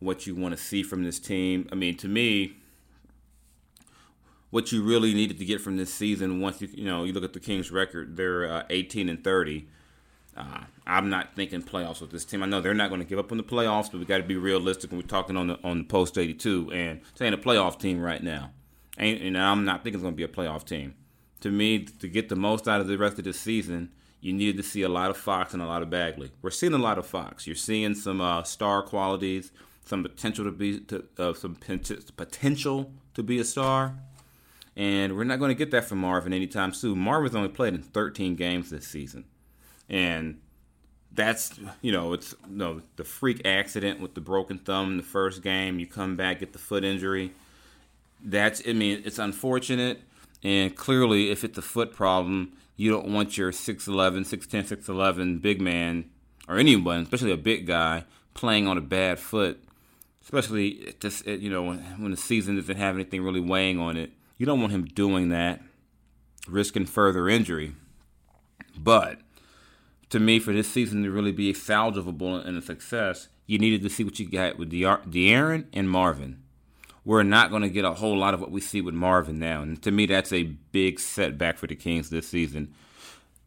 What 0.00 0.26
you 0.26 0.34
want 0.34 0.56
to 0.56 0.62
see 0.62 0.82
from 0.82 1.04
this 1.04 1.18
team. 1.18 1.68
I 1.70 1.74
mean, 1.74 1.96
to 1.98 2.08
me, 2.08 2.54
what 4.50 4.72
you 4.72 4.82
really 4.82 5.14
needed 5.14 5.38
to 5.38 5.44
get 5.44 5.60
from 5.60 5.76
this 5.76 5.92
season, 5.92 6.40
once 6.40 6.60
you 6.60 6.68
you 6.72 6.84
know 6.84 7.04
you 7.04 7.12
look 7.12 7.24
at 7.24 7.32
the 7.32 7.40
Kings' 7.40 7.70
record, 7.70 8.16
they're 8.16 8.50
uh, 8.50 8.62
18 8.70 9.08
and 9.08 9.22
30 9.22 9.68
uh, 10.38 10.60
I'm 10.86 11.10
not 11.10 11.34
thinking 11.34 11.62
playoffs 11.62 12.00
with 12.00 12.12
this 12.12 12.24
team. 12.24 12.42
I 12.42 12.46
know 12.46 12.60
they're 12.60 12.72
not 12.72 12.90
going 12.90 13.00
to 13.00 13.06
give 13.06 13.18
up 13.18 13.32
on 13.32 13.38
the 13.38 13.44
playoffs, 13.44 13.90
but 13.90 13.98
we 13.98 14.04
got 14.04 14.18
to 14.18 14.22
be 14.22 14.36
realistic 14.36 14.90
when 14.90 15.00
we're 15.00 15.06
talking 15.06 15.36
on 15.36 15.48
the 15.48 15.58
on 15.64 15.78
the 15.78 15.84
post 15.84 16.16
82 16.16 16.70
and 16.72 17.00
saying 17.14 17.34
a 17.34 17.38
playoff 17.38 17.78
team 17.78 18.00
right 18.00 18.22
now. 18.22 18.52
And, 18.96 19.20
and 19.20 19.38
I'm 19.38 19.64
not 19.64 19.82
thinking 19.82 19.98
it's 19.98 20.02
going 20.02 20.14
to 20.14 20.16
be 20.16 20.22
a 20.22 20.28
playoff 20.28 20.64
team. 20.64 20.94
To 21.40 21.50
me, 21.50 21.84
to 21.84 22.08
get 22.08 22.28
the 22.28 22.36
most 22.36 22.66
out 22.66 22.80
of 22.80 22.88
the 22.88 22.98
rest 22.98 23.18
of 23.18 23.24
the 23.24 23.32
season, 23.32 23.90
you 24.20 24.32
needed 24.32 24.56
to 24.56 24.62
see 24.62 24.82
a 24.82 24.88
lot 24.88 25.10
of 25.10 25.16
Fox 25.16 25.54
and 25.54 25.62
a 25.62 25.66
lot 25.66 25.82
of 25.82 25.90
Bagley. 25.90 26.32
We're 26.42 26.50
seeing 26.50 26.74
a 26.74 26.78
lot 26.78 26.98
of 26.98 27.06
Fox. 27.06 27.46
You're 27.46 27.54
seeing 27.54 27.94
some 27.94 28.20
uh, 28.20 28.42
star 28.42 28.82
qualities, 28.82 29.52
some 29.84 30.02
potential 30.02 30.44
to 30.44 30.50
be 30.50 30.80
to, 30.80 31.04
uh, 31.18 31.34
some 31.34 31.54
potential 31.54 32.92
to 33.14 33.22
be 33.22 33.38
a 33.38 33.44
star, 33.44 33.94
and 34.76 35.16
we're 35.16 35.24
not 35.24 35.38
going 35.38 35.50
to 35.50 35.54
get 35.54 35.70
that 35.70 35.84
from 35.84 35.98
Marvin 35.98 36.32
anytime 36.32 36.72
soon. 36.72 36.98
Marvin's 36.98 37.36
only 37.36 37.48
played 37.48 37.74
in 37.74 37.82
13 37.82 38.34
games 38.34 38.70
this 38.70 38.86
season 38.86 39.24
and 39.88 40.40
that's 41.12 41.58
you 41.80 41.90
know 41.90 42.12
it's 42.12 42.34
you 42.48 42.56
know 42.56 42.82
the 42.96 43.04
freak 43.04 43.46
accident 43.46 44.00
with 44.00 44.14
the 44.14 44.20
broken 44.20 44.58
thumb 44.58 44.92
in 44.92 44.96
the 44.96 45.02
first 45.02 45.42
game. 45.42 45.78
You 45.78 45.86
come 45.86 46.16
back 46.16 46.40
get 46.40 46.52
the 46.52 46.58
foot 46.58 46.84
injury. 46.84 47.32
That's 48.22 48.62
I 48.68 48.72
mean 48.72 49.02
it's 49.04 49.18
unfortunate, 49.18 50.00
and 50.42 50.74
clearly 50.76 51.30
if 51.30 51.44
it's 51.44 51.58
a 51.58 51.62
foot 51.62 51.92
problem, 51.92 52.52
you 52.76 52.90
don't 52.90 53.08
want 53.08 53.36
your 53.36 53.50
6'11", 53.50 54.20
6'10", 54.20 54.84
6'11", 54.84 55.42
big 55.42 55.60
man 55.60 56.10
or 56.48 56.56
anyone, 56.56 57.02
especially 57.02 57.32
a 57.32 57.36
big 57.36 57.66
guy, 57.66 58.04
playing 58.34 58.66
on 58.66 58.78
a 58.78 58.82
bad 58.82 59.18
foot, 59.18 59.62
especially 60.22 60.94
just 61.00 61.26
you 61.26 61.50
know 61.50 61.62
when 61.62 62.10
the 62.10 62.16
season 62.16 62.56
doesn't 62.56 62.76
have 62.76 62.94
anything 62.94 63.22
really 63.22 63.40
weighing 63.40 63.78
on 63.78 63.96
it. 63.96 64.12
You 64.36 64.46
don't 64.46 64.60
want 64.60 64.72
him 64.72 64.84
doing 64.84 65.30
that, 65.30 65.60
risking 66.46 66.86
further 66.86 67.28
injury. 67.28 67.74
But 68.76 69.20
to 70.10 70.20
me, 70.20 70.38
for 70.38 70.52
this 70.52 70.70
season 70.70 71.02
to 71.02 71.10
really 71.10 71.32
be 71.32 71.52
salvageable 71.52 72.46
and 72.46 72.56
a 72.56 72.62
success, 72.62 73.28
you 73.46 73.58
needed 73.58 73.82
to 73.82 73.90
see 73.90 74.04
what 74.04 74.18
you 74.18 74.30
got 74.30 74.56
with 74.56 74.70
De'Aaron 74.70 75.66
and 75.72 75.90
Marvin. 75.90 76.42
We're 77.08 77.22
not 77.22 77.48
going 77.48 77.62
to 77.62 77.70
get 77.70 77.86
a 77.86 77.94
whole 77.94 78.18
lot 78.18 78.34
of 78.34 78.40
what 78.42 78.50
we 78.50 78.60
see 78.60 78.82
with 78.82 78.92
Marvin 78.92 79.38
now, 79.38 79.62
and 79.62 79.80
to 79.82 79.90
me, 79.90 80.04
that's 80.04 80.30
a 80.30 80.42
big 80.42 81.00
setback 81.00 81.56
for 81.56 81.66
the 81.66 81.74
Kings 81.74 82.10
this 82.10 82.28
season. 82.28 82.74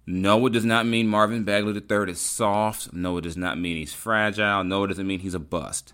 No, 0.08 0.44
it 0.48 0.54
does 0.54 0.66
not 0.66 0.88
mean 0.88 1.08
Marvin 1.08 1.44
Bagley 1.44 1.74
III 1.74 2.12
is 2.12 2.20
soft. 2.20 2.92
No, 2.92 3.20
it 3.20 3.22
does 3.22 3.38
not 3.38 3.60
mean 3.60 3.78
he's 3.78 3.94
fragile. 3.94 4.64
No, 4.64 4.84
it 4.84 4.88
doesn't 4.88 5.06
mean 5.06 5.20
he's 5.20 5.36
a 5.36 5.40
bust. 5.40 5.94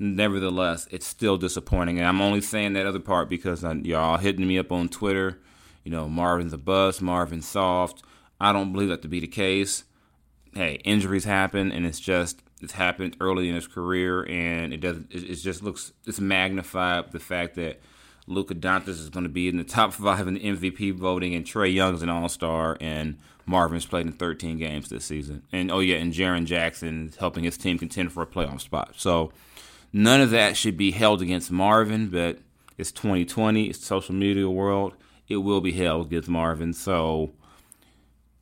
Nevertheless, 0.00 0.88
it's 0.90 1.06
still 1.06 1.36
disappointing. 1.36 2.00
And 2.00 2.08
I'm 2.08 2.20
only 2.20 2.40
saying 2.40 2.72
that 2.72 2.86
other 2.86 2.98
part 2.98 3.28
because 3.28 3.62
uh, 3.62 3.76
y'all 3.84 4.18
hitting 4.18 4.44
me 4.44 4.58
up 4.58 4.72
on 4.72 4.88
Twitter. 4.88 5.38
You 5.84 5.92
know, 5.92 6.08
Marvin's 6.08 6.54
a 6.54 6.58
bust, 6.58 7.00
Marvin's 7.00 7.46
soft. 7.46 8.02
I 8.40 8.52
don't 8.52 8.72
believe 8.72 8.88
that 8.88 9.02
to 9.02 9.08
be 9.08 9.20
the 9.20 9.28
case. 9.28 9.84
Hey, 10.54 10.80
injuries 10.84 11.24
happen, 11.24 11.70
and 11.70 11.86
it's 11.86 12.00
just 12.00 12.42
it's 12.60 12.72
happened 12.72 13.16
early 13.20 13.48
in 13.48 13.54
his 13.54 13.66
career, 13.66 14.22
and 14.28 14.72
it 14.72 14.80
does 14.80 14.98
it, 15.10 15.30
it 15.30 15.34
just 15.36 15.62
looks 15.62 15.92
it's 16.06 16.20
magnified 16.20 17.12
the 17.12 17.20
fact 17.20 17.54
that 17.56 17.80
Luka 18.26 18.54
Doncic 18.54 18.88
is 18.88 19.08
going 19.08 19.24
to 19.24 19.30
be 19.30 19.48
in 19.48 19.56
the 19.56 19.64
top 19.78 19.92
five 19.92 20.26
in 20.26 20.34
the 20.34 20.40
MVP 20.40 20.94
voting, 20.94 21.34
and 21.34 21.44
Trae 21.44 21.72
Young's 21.72 22.02
an 22.02 22.08
All 22.08 22.28
Star, 22.28 22.76
and 22.80 23.18
Marvin's 23.44 23.86
played 23.86 24.06
in 24.06 24.12
13 24.12 24.58
games 24.58 24.88
this 24.88 25.04
season, 25.04 25.42
and 25.52 25.70
oh 25.70 25.80
yeah, 25.80 25.96
and 25.96 26.12
Jaren 26.12 26.46
Jackson 26.46 27.12
helping 27.18 27.44
his 27.44 27.56
team 27.56 27.78
contend 27.78 28.12
for 28.12 28.22
a 28.22 28.26
playoff 28.26 28.60
spot. 28.60 28.94
So 28.96 29.32
none 29.92 30.20
of 30.20 30.30
that 30.30 30.56
should 30.56 30.76
be 30.76 30.90
held 30.90 31.22
against 31.22 31.50
Marvin, 31.50 32.08
but 32.08 32.38
it's 32.78 32.92
2020, 32.92 33.66
it's 33.66 33.84
social 33.84 34.14
media 34.14 34.48
world. 34.48 34.94
It 35.28 35.38
will 35.38 35.60
be 35.60 35.72
held 35.72 36.06
against 36.06 36.28
Marvin. 36.28 36.72
So, 36.72 37.32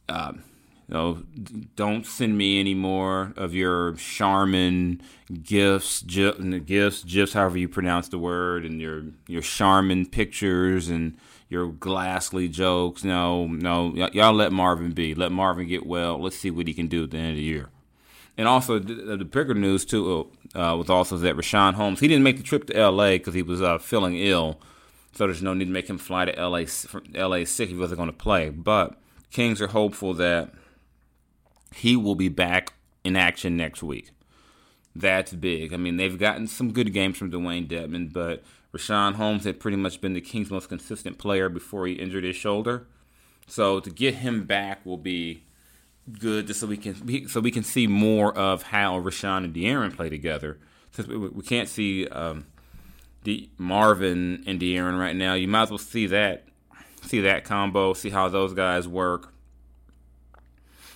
um, 0.08 0.42
you 0.88 0.94
know, 0.94 1.22
don't 1.76 2.04
send 2.06 2.36
me 2.36 2.60
any 2.60 2.74
more 2.74 3.32
of 3.36 3.54
your 3.54 3.94
Charmin 3.94 5.00
gifts, 5.42 6.02
gifts, 6.02 7.04
gifs, 7.04 7.32
however 7.32 7.58
you 7.58 7.68
pronounce 7.68 8.08
the 8.08 8.18
word, 8.18 8.64
and 8.64 8.80
your 8.80 9.04
your 9.26 9.42
Charmin 9.42 10.06
pictures 10.06 10.88
and 10.88 11.16
your 11.48 11.68
Glassly 11.68 12.48
jokes. 12.48 13.02
No, 13.02 13.46
no, 13.46 13.92
y- 13.96 14.10
y'all 14.12 14.34
let 14.34 14.52
Marvin 14.52 14.92
be. 14.92 15.14
Let 15.14 15.32
Marvin 15.32 15.68
get 15.68 15.86
well. 15.86 16.18
Let's 16.18 16.36
see 16.36 16.50
what 16.50 16.68
he 16.68 16.74
can 16.74 16.88
do 16.88 17.04
at 17.04 17.12
the 17.12 17.18
end 17.18 17.30
of 17.30 17.36
the 17.36 17.42
year. 17.42 17.70
And 18.36 18.48
also, 18.48 18.78
the, 18.78 19.16
the 19.16 19.24
bigger 19.24 19.54
news 19.54 19.84
too 19.84 20.30
uh, 20.54 20.76
was 20.76 20.90
also 20.90 21.16
that 21.16 21.36
Richaun 21.36 21.74
Holmes 21.74 22.00
he 22.00 22.08
didn't 22.08 22.24
make 22.24 22.36
the 22.36 22.42
trip 22.42 22.66
to 22.66 22.76
L.A. 22.76 23.18
because 23.18 23.34
he 23.34 23.42
was 23.42 23.62
uh, 23.62 23.78
feeling 23.78 24.16
ill, 24.16 24.60
so 25.12 25.26
there's 25.26 25.42
no 25.42 25.54
need 25.54 25.66
to 25.66 25.70
make 25.70 25.88
him 25.88 25.98
fly 25.98 26.26
to 26.26 26.38
L.A. 26.38 26.66
L.A. 27.14 27.44
sick. 27.46 27.70
He 27.70 27.76
wasn't 27.76 27.98
going 27.98 28.10
to 28.10 28.16
play, 28.16 28.50
but 28.50 28.96
Kings 29.30 29.62
are 29.62 29.68
hopeful 29.68 30.12
that 30.14 30.52
he 31.74 31.96
will 31.96 32.14
be 32.14 32.28
back 32.28 32.74
in 33.02 33.16
action 33.16 33.56
next 33.56 33.82
week. 33.82 34.10
That's 34.96 35.32
big. 35.32 35.74
I 35.74 35.76
mean, 35.76 35.96
they've 35.96 36.18
gotten 36.18 36.46
some 36.46 36.72
good 36.72 36.92
games 36.92 37.16
from 37.16 37.30
Dewayne 37.30 37.66
Dedmon, 37.66 38.12
but 38.12 38.44
Richaun 38.72 39.14
Holmes 39.14 39.44
had 39.44 39.58
pretty 39.58 39.76
much 39.76 40.00
been 40.00 40.14
the 40.14 40.20
Kings' 40.20 40.50
most 40.50 40.68
consistent 40.68 41.18
player 41.18 41.48
before 41.48 41.86
he 41.86 41.94
injured 41.94 42.24
his 42.24 42.36
shoulder. 42.36 42.86
So 43.46 43.80
to 43.80 43.90
get 43.90 44.16
him 44.16 44.44
back 44.44 44.86
will 44.86 44.96
be 44.96 45.42
good, 46.20 46.46
just 46.46 46.60
so 46.60 46.66
we 46.66 46.76
can 46.76 47.28
so 47.28 47.40
we 47.40 47.50
can 47.50 47.64
see 47.64 47.86
more 47.86 48.36
of 48.36 48.62
how 48.62 49.00
Richaun 49.00 49.44
and 49.44 49.54
De'Aaron 49.54 49.94
play 49.94 50.08
together. 50.08 50.58
Since 50.92 51.08
we, 51.08 51.42
can't 51.42 51.68
see 51.68 52.06
um, 52.06 52.46
the 53.24 53.48
Marvin 53.58 54.44
and 54.46 54.60
De'Aaron 54.60 54.98
right 54.98 55.16
now, 55.16 55.34
you 55.34 55.48
might 55.48 55.64
as 55.64 55.70
well 55.70 55.78
see 55.78 56.06
that 56.06 56.44
see 57.02 57.20
that 57.22 57.44
combo, 57.44 57.92
see 57.94 58.10
how 58.10 58.28
those 58.28 58.54
guys 58.54 58.86
work 58.88 59.33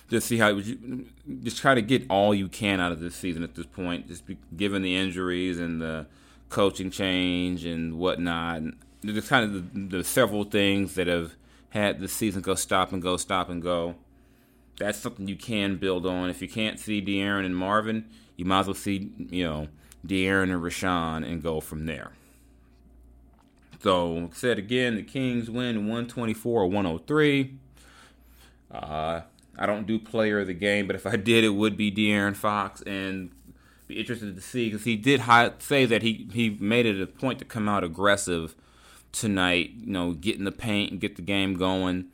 just 0.09 0.27
see 0.27 0.37
how 0.37 0.59
just 0.59 1.57
try 1.57 1.75
to 1.75 1.81
get 1.81 2.05
all 2.09 2.33
you 2.33 2.47
can 2.47 2.79
out 2.79 2.91
of 2.91 2.99
this 2.99 3.15
season 3.15 3.43
at 3.43 3.55
this 3.55 3.65
point. 3.65 4.07
Just 4.07 4.25
be, 4.25 4.37
given 4.55 4.81
the 4.81 4.95
injuries 4.95 5.59
and 5.59 5.81
the 5.81 6.07
coaching 6.49 6.89
change 6.89 7.63
and 7.65 7.97
whatnot, 7.99 8.57
and 8.57 8.77
just 9.05 9.29
kind 9.29 9.45
of 9.45 9.73
the, 9.73 9.97
the 9.97 10.03
several 10.03 10.43
things 10.43 10.95
that 10.95 11.07
have 11.07 11.33
had 11.69 11.99
the 11.99 12.07
season 12.07 12.41
go 12.41 12.55
stop 12.55 12.91
and 12.91 13.01
go, 13.01 13.17
stop 13.17 13.49
and 13.49 13.61
go. 13.61 13.95
That's 14.79 14.97
something 14.97 15.27
you 15.27 15.35
can 15.35 15.75
build 15.75 16.05
on. 16.05 16.29
If 16.29 16.41
you 16.41 16.47
can't 16.47 16.79
see 16.79 17.01
De'Aaron 17.01 17.45
and 17.45 17.55
Marvin, 17.55 18.09
you 18.35 18.45
might 18.45 18.61
as 18.61 18.67
well 18.67 18.73
see 18.73 19.11
you 19.29 19.43
know 19.43 19.67
De'Aaron 20.05 20.51
and 20.51 20.63
Richaun 20.63 21.29
and 21.29 21.43
go 21.43 21.59
from 21.59 21.85
there. 21.85 22.11
So 23.81 24.29
said 24.33 24.57
again, 24.57 24.95
the 24.95 25.03
Kings 25.03 25.49
win 25.49 25.77
124 25.77 26.61
or 26.61 26.67
103. 26.67 27.55
Uh, 28.71 29.21
I 29.59 29.65
don't 29.65 29.85
do 29.85 29.99
player 29.99 30.39
of 30.39 30.47
the 30.47 30.53
game, 30.53 30.87
but 30.87 30.95
if 30.95 31.05
I 31.05 31.17
did, 31.17 31.43
it 31.43 31.49
would 31.49 31.75
be 31.75 31.91
De'Aaron 31.91 32.35
Fox, 32.35 32.81
and 32.83 33.29
be 33.87 33.99
interested 33.99 34.33
to 34.35 34.41
see 34.41 34.69
because 34.69 34.85
he 34.85 34.95
did 34.95 35.21
say 35.59 35.85
that 35.85 36.01
he 36.01 36.29
he 36.31 36.57
made 36.61 36.85
it 36.85 37.01
a 37.01 37.07
point 37.07 37.39
to 37.39 37.45
come 37.45 37.67
out 37.67 37.83
aggressive 37.83 38.55
tonight. 39.11 39.71
You 39.81 39.91
know, 39.91 40.13
get 40.13 40.37
in 40.37 40.45
the 40.45 40.51
paint 40.51 40.91
and 40.91 41.01
get 41.01 41.17
the 41.17 41.21
game 41.21 41.55
going. 41.55 42.05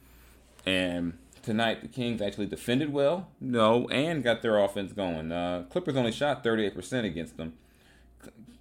And 0.66 1.20
tonight, 1.44 1.82
the 1.82 1.88
Kings 1.88 2.20
actually 2.20 2.48
defended 2.48 2.92
well, 2.92 3.28
no, 3.40 3.88
and 3.90 4.24
got 4.24 4.42
their 4.42 4.58
offense 4.58 4.92
going. 4.94 5.32
Uh, 5.32 5.66
Clippers 5.70 5.96
only 5.96 6.12
shot 6.12 6.44
38% 6.44 7.06
against 7.06 7.38
them. 7.38 7.54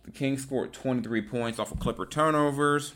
The 0.05 0.11
Kings 0.11 0.43
scored 0.43 0.75
23 0.75 1.23
points 1.23 1.59
off 1.59 1.73
of 1.73 1.81
Clipper 1.81 2.05
turnovers. 2.05 2.93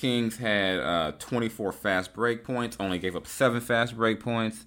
Kings 0.00 0.38
had 0.38 0.80
uh, 0.80 1.12
24 1.18 1.72
fast 1.72 2.14
break 2.14 2.42
points, 2.42 2.74
only 2.80 2.98
gave 2.98 3.14
up 3.14 3.26
seven 3.26 3.60
fast 3.60 3.94
break 3.94 4.18
points. 4.18 4.64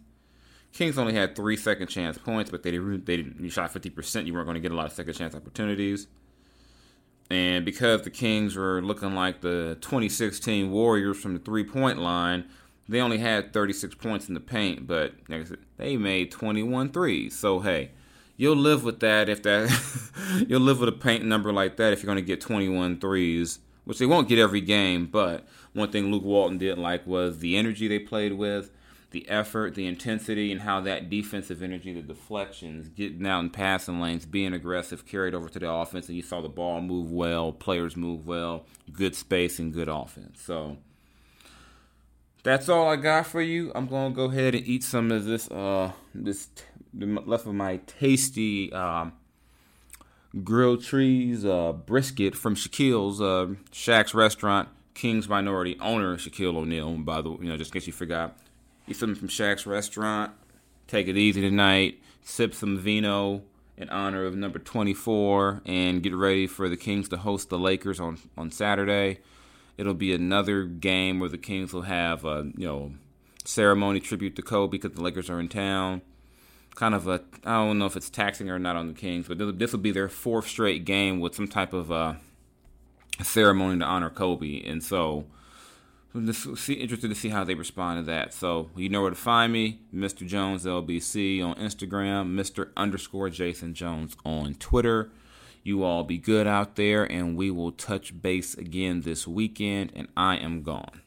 Kings 0.71 0.95
only 0.99 1.13
had 1.13 1.35
three 1.35 1.57
second 1.57 1.87
chance 1.87 2.19
points, 2.19 2.51
but 2.51 2.61
they 2.61 2.69
did, 2.69 3.05
they 3.07 3.17
did, 3.17 3.35
you 3.39 3.49
shot 3.49 3.73
50%. 3.73 4.27
You 4.27 4.33
weren't 4.33 4.45
going 4.45 4.53
to 4.53 4.61
get 4.61 4.71
a 4.71 4.75
lot 4.75 4.85
of 4.85 4.91
second 4.91 5.15
chance 5.15 5.33
opportunities. 5.33 6.05
And 7.31 7.65
because 7.65 8.03
the 8.03 8.11
Kings 8.11 8.55
were 8.55 8.79
looking 8.83 9.15
like 9.15 9.41
the 9.41 9.75
2016 9.81 10.69
Warriors 10.69 11.19
from 11.19 11.33
the 11.33 11.39
three 11.39 11.63
point 11.63 11.97
line, 11.97 12.45
they 12.87 13.01
only 13.01 13.17
had 13.17 13.53
36 13.53 13.95
points 13.95 14.27
in 14.27 14.35
the 14.35 14.39
paint, 14.39 14.85
but 14.85 15.13
like 15.29 15.41
I 15.41 15.43
said, 15.45 15.59
they 15.77 15.97
made 15.97 16.29
21 16.29 16.91
threes. 16.91 17.35
So, 17.35 17.59
hey, 17.59 17.89
you'll 18.37 18.55
live 18.55 18.83
with 18.83 18.99
that 18.99 19.29
if 19.29 19.41
that 19.43 20.45
you'll 20.47 20.61
live 20.61 20.79
with 20.79 20.89
a 20.89 20.91
paint 20.91 21.25
number 21.25 21.51
like 21.51 21.77
that 21.77 21.91
if 21.91 22.03
you're 22.03 22.13
going 22.13 22.23
to 22.23 22.27
get 22.27 22.39
21 22.39 22.99
threes 22.99 23.57
which 23.85 23.99
they 23.99 24.05
won't 24.05 24.27
get 24.27 24.39
every 24.39 24.61
game. 24.61 25.07
But 25.07 25.45
one 25.73 25.91
thing 25.91 26.11
Luke 26.11 26.23
Walton 26.23 26.57
didn't 26.57 26.81
like 26.81 27.05
was 27.05 27.39
the 27.39 27.57
energy 27.57 27.87
they 27.87 27.99
played 27.99 28.33
with, 28.33 28.71
the 29.11 29.27
effort, 29.29 29.75
the 29.75 29.85
intensity, 29.85 30.51
and 30.51 30.61
how 30.61 30.81
that 30.81 31.09
defensive 31.09 31.61
energy, 31.61 31.93
the 31.93 32.01
deflections, 32.01 32.89
getting 32.89 33.25
out 33.27 33.41
in 33.41 33.49
passing 33.49 34.01
lanes, 34.01 34.25
being 34.25 34.53
aggressive, 34.53 35.05
carried 35.05 35.35
over 35.35 35.49
to 35.49 35.59
the 35.59 35.69
offense, 35.69 36.07
and 36.07 36.17
you 36.17 36.23
saw 36.23 36.41
the 36.41 36.49
ball 36.49 36.81
move 36.81 37.11
well, 37.11 37.51
players 37.51 37.95
move 37.95 38.27
well, 38.27 38.65
good 38.91 39.15
space 39.15 39.59
and 39.59 39.73
good 39.73 39.89
offense. 39.89 40.41
So 40.41 40.77
that's 42.43 42.69
all 42.69 42.89
I 42.89 42.95
got 42.95 43.27
for 43.27 43.41
you. 43.41 43.71
I'm 43.75 43.87
gonna 43.87 44.13
go 44.13 44.25
ahead 44.25 44.55
and 44.55 44.65
eat 44.65 44.83
some 44.83 45.11
of 45.11 45.25
this, 45.25 45.49
uh, 45.51 45.91
this 46.15 46.47
left 46.93 47.45
of 47.45 47.53
my 47.53 47.77
tasty. 47.85 48.73
Um, 48.73 49.13
grilled 50.41 50.83
cheese 50.83 51.45
uh, 51.45 51.73
brisket 51.73 52.35
from 52.35 52.55
Shaquille's 52.55 53.21
uh, 53.21 53.55
Shaq's 53.71 54.13
restaurant. 54.13 54.69
King's 54.93 55.27
minority 55.27 55.77
owner 55.79 56.17
Shaquille 56.17 56.55
O'Neal. 56.55 56.93
By 56.99 57.21
the 57.21 57.31
way, 57.31 57.37
you 57.41 57.49
know, 57.49 57.57
just 57.57 57.71
in 57.73 57.79
case 57.79 57.87
you 57.87 57.93
forgot, 57.93 58.37
eat 58.87 58.95
something 58.95 59.15
from 59.15 59.27
Shaq's 59.27 59.65
restaurant. 59.65 60.31
Take 60.87 61.07
it 61.07 61.17
easy 61.17 61.41
tonight. 61.41 61.99
Sip 62.21 62.53
some 62.53 62.77
vino 62.77 63.41
in 63.75 63.89
honor 63.89 64.25
of 64.25 64.35
number 64.35 64.59
24, 64.59 65.63
and 65.65 66.03
get 66.03 66.15
ready 66.15 66.45
for 66.45 66.69
the 66.69 66.77
Kings 66.77 67.09
to 67.09 67.17
host 67.17 67.49
the 67.49 67.57
Lakers 67.57 67.99
on 67.99 68.19
on 68.37 68.51
Saturday. 68.51 69.19
It'll 69.77 69.95
be 69.95 70.13
another 70.13 70.63
game 70.65 71.19
where 71.19 71.29
the 71.29 71.39
Kings 71.39 71.73
will 71.73 71.81
have 71.83 72.23
a 72.23 72.51
you 72.55 72.67
know 72.67 72.93
ceremony 73.45 73.99
tribute 73.99 74.35
to 74.35 74.41
Kobe 74.41 74.71
because 74.71 74.95
the 74.95 75.01
Lakers 75.01 75.29
are 75.29 75.39
in 75.39 75.49
town 75.49 76.01
kind 76.75 76.95
of 76.95 77.07
a 77.07 77.21
I 77.45 77.53
don't 77.55 77.79
know 77.79 77.85
if 77.85 77.95
it's 77.95 78.09
taxing 78.09 78.49
or 78.49 78.59
not 78.59 78.75
on 78.75 78.87
the 78.87 78.93
Kings, 78.93 79.27
but 79.27 79.37
this 79.59 79.71
will 79.71 79.79
be 79.79 79.91
their 79.91 80.09
fourth 80.09 80.47
straight 80.47 80.85
game 80.85 81.19
with 81.19 81.35
some 81.35 81.47
type 81.47 81.73
of 81.73 81.91
uh, 81.91 82.15
ceremony 83.21 83.79
to 83.79 83.85
honor 83.85 84.09
Kobe, 84.09 84.63
and 84.63 84.83
so 84.83 85.25
I'm 86.15 86.27
just 86.27 86.57
see, 86.57 86.73
interested 86.73 87.09
to 87.09 87.15
see 87.15 87.29
how 87.29 87.43
they 87.43 87.55
respond 87.55 87.99
to 88.05 88.11
that. 88.11 88.33
So 88.33 88.69
you 88.75 88.89
know 88.89 89.01
where 89.01 89.09
to 89.09 89.15
find 89.15 89.51
me, 89.51 89.79
Mr. 89.93 90.25
Jones 90.27 90.65
LBC 90.65 91.43
on 91.43 91.55
Instagram, 91.55 92.35
Mr. 92.35 92.69
underscore 92.77 93.29
Jason 93.29 93.73
Jones 93.73 94.15
on 94.25 94.55
Twitter. 94.55 95.11
You 95.63 95.83
all 95.83 96.03
be 96.03 96.17
good 96.17 96.45
out 96.45 96.75
there, 96.75 97.05
and 97.05 97.37
we 97.37 97.49
will 97.49 97.71
touch 97.71 98.21
base 98.21 98.53
again 98.53 99.01
this 99.01 99.25
weekend. 99.25 99.91
And 99.95 100.09
I 100.17 100.35
am 100.35 100.61
gone. 100.61 101.02